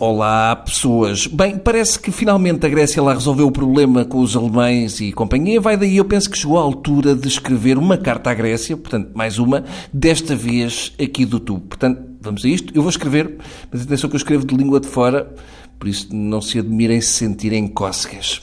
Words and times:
Olá, 0.00 0.56
pessoas. 0.56 1.28
Bem, 1.28 1.56
parece 1.56 2.00
que 2.00 2.10
finalmente 2.10 2.66
a 2.66 2.68
Grécia 2.68 3.00
lá 3.00 3.14
resolveu 3.14 3.46
o 3.46 3.52
problema 3.52 4.04
com 4.04 4.18
os 4.18 4.36
alemães 4.36 5.00
e 5.00 5.12
companhia. 5.12 5.60
Vai 5.60 5.76
daí, 5.76 5.98
eu 5.98 6.04
penso 6.04 6.28
que 6.28 6.36
chegou 6.36 6.58
a 6.58 6.62
altura 6.62 7.14
de 7.14 7.28
escrever 7.28 7.78
uma 7.78 7.96
carta 7.96 8.28
à 8.28 8.34
Grécia, 8.34 8.76
portanto, 8.76 9.12
mais 9.14 9.38
uma, 9.38 9.64
desta 9.92 10.34
vez 10.34 10.92
aqui 11.00 11.24
do 11.24 11.38
tubo. 11.38 11.60
Portanto, 11.68 12.02
vamos 12.20 12.44
a 12.44 12.48
isto. 12.48 12.74
Eu 12.74 12.82
vou 12.82 12.90
escrever, 12.90 13.38
mas 13.70 13.82
atenção 13.82 14.10
que 14.10 14.16
eu 14.16 14.18
escrevo 14.18 14.44
de 14.44 14.56
língua 14.56 14.80
de 14.80 14.88
fora, 14.88 15.32
por 15.78 15.86
isso 15.86 16.08
não 16.12 16.40
se 16.40 16.58
admirem 16.58 17.00
se 17.00 17.12
sentirem 17.12 17.68
cócegas. 17.68 18.42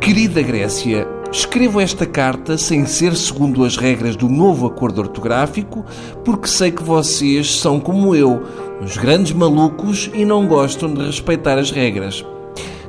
Querida 0.00 0.40
Grécia, 0.40 1.04
Escrevo 1.32 1.80
esta 1.80 2.04
carta 2.04 2.58
sem 2.58 2.84
ser 2.84 3.16
segundo 3.16 3.64
as 3.64 3.78
regras 3.78 4.16
do 4.16 4.28
novo 4.28 4.66
acordo 4.66 5.00
ortográfico, 5.00 5.82
porque 6.22 6.46
sei 6.46 6.70
que 6.70 6.82
vocês 6.82 7.58
são 7.58 7.80
como 7.80 8.14
eu, 8.14 8.42
uns 8.82 8.98
grandes 8.98 9.32
malucos 9.32 10.10
e 10.12 10.26
não 10.26 10.46
gostam 10.46 10.92
de 10.92 11.06
respeitar 11.06 11.56
as 11.58 11.70
regras. 11.70 12.22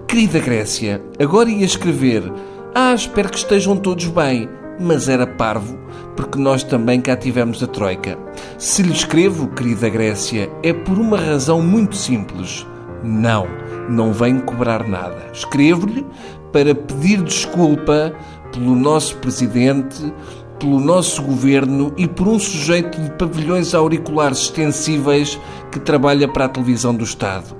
Querida 0.05 0.39
Grécia, 0.39 1.01
agora 1.17 1.49
ia 1.49 1.65
escrever: 1.65 2.29
Ah, 2.75 2.93
espero 2.93 3.29
que 3.29 3.37
estejam 3.37 3.77
todos 3.77 4.07
bem, 4.07 4.49
mas 4.77 5.07
era 5.07 5.25
parvo, 5.25 5.79
porque 6.17 6.37
nós 6.37 6.63
também 6.63 6.99
cá 6.99 7.15
tivemos 7.15 7.63
a 7.63 7.67
Troika. 7.67 8.19
Se 8.57 8.83
lhe 8.83 8.91
escrevo, 8.91 9.47
querida 9.55 9.87
Grécia, 9.87 10.49
é 10.61 10.73
por 10.73 10.99
uma 10.99 11.17
razão 11.17 11.61
muito 11.61 11.95
simples. 11.95 12.67
Não, 13.01 13.47
não 13.89 14.11
venho 14.11 14.41
cobrar 14.41 14.85
nada. 14.85 15.29
Escrevo-lhe 15.31 16.05
para 16.53 16.75
pedir 16.75 17.21
desculpa 17.23 18.13
pelo 18.53 18.75
nosso 18.75 19.17
presidente, 19.17 20.13
pelo 20.59 20.79
nosso 20.79 21.21
governo 21.21 21.91
e 21.97 22.07
por 22.07 22.27
um 22.27 22.39
sujeito 22.39 23.01
de 23.01 23.09
pavilhões 23.11 23.73
auriculares 23.73 24.39
extensíveis 24.39 25.39
que 25.71 25.79
trabalha 25.79 26.27
para 26.27 26.45
a 26.45 26.49
televisão 26.49 26.95
do 26.95 27.03
Estado. 27.03 27.55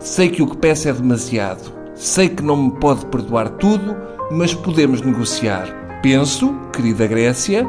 Sei 0.00 0.28
que 0.28 0.42
o 0.42 0.46
que 0.46 0.56
peço 0.56 0.88
é 0.88 0.92
demasiado. 0.92 1.72
Sei 1.94 2.28
que 2.28 2.42
não 2.42 2.56
me 2.56 2.70
pode 2.72 3.06
perdoar 3.06 3.48
tudo, 3.50 3.96
mas 4.30 4.54
podemos 4.54 5.02
negociar. 5.02 5.66
Penso, 6.02 6.54
querida 6.72 7.06
Grécia, 7.06 7.68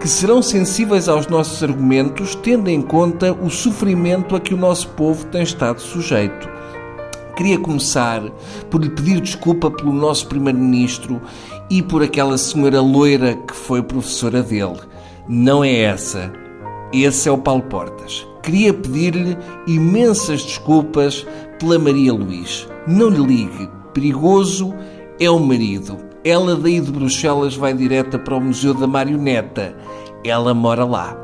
que 0.00 0.08
serão 0.08 0.42
sensíveis 0.42 1.08
aos 1.08 1.26
nossos 1.26 1.62
argumentos, 1.62 2.34
tendo 2.36 2.68
em 2.68 2.82
conta 2.82 3.32
o 3.32 3.50
sofrimento 3.50 4.36
a 4.36 4.40
que 4.40 4.54
o 4.54 4.56
nosso 4.56 4.88
povo 4.90 5.24
tem 5.26 5.42
estado 5.42 5.80
sujeito. 5.80 6.57
Queria 7.38 7.56
começar 7.56 8.20
por 8.68 8.82
lhe 8.82 8.90
pedir 8.90 9.20
desculpa 9.20 9.70
pelo 9.70 9.92
nosso 9.92 10.26
Primeiro-Ministro 10.26 11.22
e 11.70 11.80
por 11.80 12.02
aquela 12.02 12.36
senhora 12.36 12.80
loira 12.80 13.36
que 13.36 13.54
foi 13.54 13.80
professora 13.80 14.42
dele. 14.42 14.80
Não 15.28 15.62
é 15.62 15.82
essa. 15.82 16.32
Esse 16.92 17.28
é 17.28 17.32
o 17.32 17.38
Paulo 17.38 17.62
Portas. 17.62 18.26
Queria 18.42 18.74
pedir-lhe 18.74 19.38
imensas 19.68 20.42
desculpas 20.42 21.24
pela 21.60 21.78
Maria 21.78 22.12
Luís. 22.12 22.66
Não 22.88 23.08
lhe 23.08 23.24
ligue. 23.24 23.70
Perigoso 23.94 24.74
é 25.20 25.30
o 25.30 25.38
marido. 25.38 25.96
Ela 26.24 26.56
daí 26.56 26.80
de 26.80 26.90
Bruxelas 26.90 27.54
vai 27.54 27.72
direta 27.72 28.18
para 28.18 28.34
o 28.34 28.40
Museu 28.40 28.74
da 28.74 28.88
Marioneta. 28.88 29.76
Ela 30.24 30.52
mora 30.52 30.84
lá. 30.84 31.16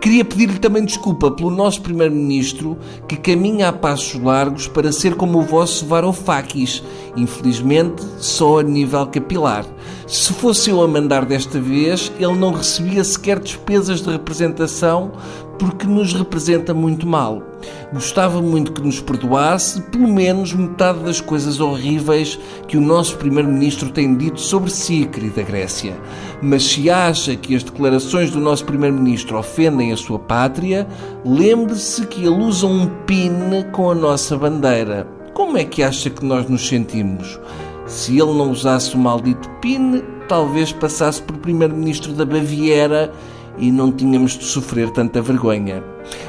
Queria 0.00 0.24
pedir-lhe 0.24 0.58
também 0.58 0.82
desculpa 0.82 1.30
pelo 1.30 1.50
nosso 1.50 1.82
Primeiro-Ministro 1.82 2.78
que 3.06 3.16
caminha 3.16 3.68
a 3.68 3.72
passos 3.72 4.18
largos 4.18 4.66
para 4.66 4.90
ser 4.90 5.14
como 5.14 5.38
o 5.38 5.42
vosso 5.42 5.84
Varoufakis, 5.84 6.82
infelizmente 7.14 8.02
só 8.16 8.60
a 8.60 8.62
nível 8.62 9.06
capilar. 9.08 9.66
Se 10.06 10.32
fosse 10.32 10.70
eu 10.70 10.80
a 10.80 10.88
mandar 10.88 11.26
desta 11.26 11.60
vez, 11.60 12.10
ele 12.18 12.34
não 12.34 12.52
recebia 12.52 13.04
sequer 13.04 13.38
despesas 13.40 14.00
de 14.00 14.10
representação 14.10 15.12
porque 15.58 15.86
nos 15.86 16.14
representa 16.14 16.72
muito 16.72 17.06
mal. 17.06 17.49
Gostava 17.92 18.40
muito 18.40 18.72
que 18.72 18.80
nos 18.80 19.00
perdoasse 19.00 19.80
pelo 19.82 20.08
menos 20.08 20.52
metade 20.52 21.00
das 21.00 21.20
coisas 21.20 21.60
horríveis 21.60 22.38
que 22.68 22.76
o 22.76 22.80
nosso 22.80 23.16
Primeiro-Ministro 23.16 23.90
tem 23.90 24.16
dito 24.16 24.40
sobre 24.40 24.70
si, 24.70 25.06
querida 25.06 25.42
Grécia. 25.42 25.96
Mas 26.42 26.64
se 26.64 26.88
acha 26.88 27.36
que 27.36 27.54
as 27.54 27.62
declarações 27.62 28.30
do 28.30 28.40
nosso 28.40 28.64
Primeiro-Ministro 28.64 29.38
ofendem 29.38 29.92
a 29.92 29.96
sua 29.96 30.18
pátria, 30.18 30.86
lembre-se 31.24 32.06
que 32.06 32.20
ele 32.20 32.42
usa 32.42 32.66
um 32.66 32.86
pin 33.06 33.30
com 33.72 33.90
a 33.90 33.94
nossa 33.94 34.36
bandeira. 34.36 35.06
Como 35.34 35.56
é 35.56 35.64
que 35.64 35.82
acha 35.82 36.10
que 36.10 36.24
nós 36.24 36.48
nos 36.48 36.66
sentimos? 36.66 37.38
Se 37.86 38.12
ele 38.12 38.32
não 38.32 38.52
usasse 38.52 38.94
o 38.94 38.98
maldito 38.98 39.48
pin, 39.60 40.02
talvez 40.28 40.72
passasse 40.72 41.20
por 41.22 41.36
Primeiro-Ministro 41.38 42.12
da 42.12 42.24
Baviera 42.24 43.12
e 43.60 43.70
não 43.70 43.92
tínhamos 43.92 44.32
de 44.38 44.44
sofrer 44.44 44.90
tanta 44.90 45.20
vergonha. 45.20 45.84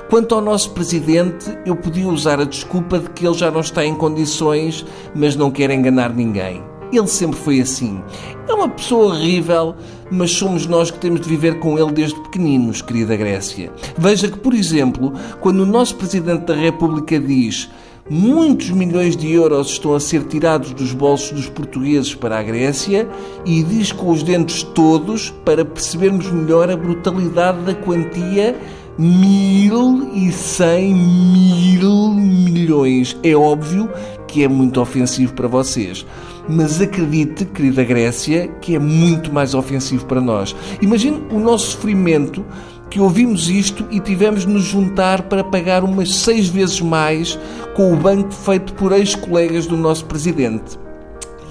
Quanto 0.10 0.36
ao 0.36 0.42
nosso 0.42 0.72
presidente, 0.72 1.58
eu 1.66 1.76
podia 1.76 2.08
usar 2.08 2.40
a 2.40 2.46
desculpa 2.46 3.00
de 3.00 3.10
que 3.12 3.26
ele 3.26 3.38
já 3.38 3.50
não 3.50 3.62
está 3.62 3.86
em 3.86 3.96
condições, 3.96 4.86
mas 5.16 5.36
não 5.36 5.50
quer 5.50 5.72
enganar 5.72 6.14
ninguém. 6.14 6.62
Ele 6.92 7.08
sempre 7.08 7.40
foi 7.40 7.62
assim. 7.62 8.02
É 8.50 8.54
uma 8.54 8.68
pessoa 8.68 9.06
horrível, 9.06 9.76
mas 10.12 10.32
somos 10.32 10.68
nós 10.68 10.92
que 10.92 11.00
temos 11.00 11.22
de 11.22 11.30
viver 11.30 11.58
com 11.60 11.80
ele 11.80 11.94
desde 11.94 12.20
pequeninos, 12.20 12.82
querida 12.82 13.16
Grécia. 13.16 13.72
Veja 13.98 14.28
que, 14.28 14.38
por 14.38 14.54
exemplo, 14.54 15.14
quando 15.40 15.62
o 15.62 15.66
nosso 15.66 15.96
Presidente 15.96 16.46
da 16.46 16.56
República 16.56 17.18
diz 17.18 17.70
muitos 18.12 18.70
milhões 18.72 19.16
de 19.16 19.32
euros 19.32 19.70
estão 19.70 19.94
a 19.94 20.00
ser 20.00 20.26
tirados 20.26 20.74
dos 20.74 20.92
bolsos 20.92 21.32
dos 21.32 21.48
portugueses 21.48 22.14
para 22.14 22.38
a 22.38 22.44
Grécia 22.44 23.08
e 23.46 23.64
diz 23.64 23.94
com 23.94 24.12
os 24.12 24.22
dentes 24.22 24.64
todos 24.64 25.30
para 25.46 25.64
percebermos 25.64 26.30
melhor 26.30 26.70
a 26.70 26.76
brutalidade 26.76 27.62
da 27.62 27.74
quantia 27.74 28.60
mil 28.98 30.12
e 30.14 30.30
cem 30.30 30.94
mil 30.94 32.14
milhões. 32.14 33.16
É 33.24 33.34
óbvio 33.34 33.90
que 34.28 34.44
é 34.44 34.48
muito 34.50 34.82
ofensivo 34.82 35.34
para 35.34 35.48
vocês. 35.48 36.06
Mas 36.50 36.82
acredite, 36.82 37.46
querida 37.46 37.82
Grécia, 37.82 38.50
que 38.60 38.76
é 38.76 38.80
muito 38.80 39.32
mais 39.32 39.54
ofensivo 39.54 40.06
para 40.06 40.20
nós. 40.20 40.54
Imagine 40.82 41.24
o 41.32 41.40
nosso 41.40 41.72
sofrimento 41.72 42.44
que 42.92 43.00
ouvimos 43.00 43.50
isto 43.50 43.88
e 43.90 44.02
tivemos 44.02 44.42
de 44.42 44.50
nos 44.52 44.64
juntar 44.64 45.22
para 45.24 45.46
pagar 45.46 45.82
umas 45.82 46.14
seis 46.14 46.50
vezes 46.50 46.82
mais 46.82 47.40
com 47.76 47.94
o 47.94 47.96
banco 47.96 48.32
feito 48.32 48.74
por 48.74 48.92
ex-colegas 48.92 49.66
do 49.66 49.78
nosso 49.78 50.06
presidente. 50.06 50.80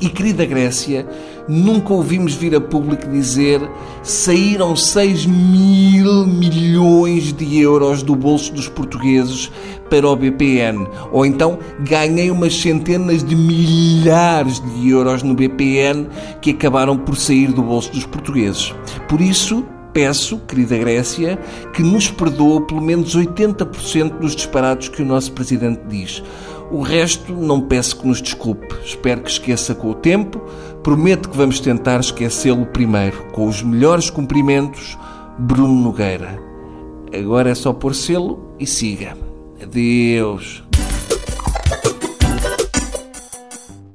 E 0.01 0.09
querida 0.09 0.47
Grécia, 0.47 1.07
nunca 1.47 1.93
ouvimos 1.93 2.33
vir 2.33 2.55
a 2.55 2.61
público 2.61 3.07
dizer 3.11 3.61
saíram 4.03 4.75
6 4.75 5.27
mil 5.27 6.27
milhões 6.27 7.35
de 7.35 7.61
euros 7.61 8.03
do 8.03 8.17
bolso 8.17 8.51
dos 8.55 8.67
portugueses 8.67 9.53
para 9.91 10.09
o 10.09 10.17
BPN. 10.17 10.87
Ou 11.13 11.27
então 11.27 11.59
ganhei 11.81 12.31
umas 12.31 12.59
centenas 12.59 13.23
de 13.23 13.37
milhares 13.37 14.61
de 14.61 14.89
euros 14.89 15.23
no 15.23 15.35
BPN 15.35 16.07
que 16.41 16.53
acabaram 16.53 16.97
por 16.97 17.15
sair 17.15 17.53
do 17.53 17.63
bolso 17.63 17.93
dos 17.93 18.07
portugueses. 18.07 18.75
Por 19.07 19.21
isso, 19.21 19.67
peço, 19.93 20.39
querida 20.49 20.77
Grécia, 20.79 21.39
que 21.73 21.83
nos 21.83 22.11
perdoe 22.11 22.67
pelo 22.67 22.81
menos 22.81 23.17
80% 23.17 24.19
dos 24.19 24.35
disparados 24.35 24.89
que 24.89 25.03
o 25.03 25.07
nosso 25.07 25.33
Presidente 25.33 25.83
diz. 25.89 26.23
O 26.71 26.83
resto 26.83 27.33
não 27.33 27.61
peço 27.61 27.99
que 27.99 28.07
nos 28.07 28.23
desculpe. 28.23 28.69
Espero 28.85 29.23
que 29.23 29.31
esqueça 29.31 29.75
com 29.75 29.91
o 29.91 29.95
tempo. 29.95 30.41
Prometo 30.83 31.29
que 31.29 31.37
vamos 31.37 31.59
tentar 31.59 31.99
esquecê-lo 31.99 32.67
primeiro. 32.67 33.25
Com 33.33 33.49
os 33.49 33.63
melhores 33.63 34.09
cumprimentos, 34.09 34.97
Bruno 35.39 35.75
Nogueira. 35.75 36.39
Agora 37.13 37.51
é 37.51 37.55
só 37.55 37.73
pôr 37.73 37.95
selo 37.95 38.55
e 38.59 38.67
siga. 38.67 39.17
Adeus. 39.61 40.63